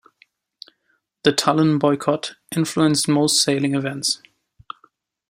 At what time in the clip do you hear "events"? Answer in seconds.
3.75-4.19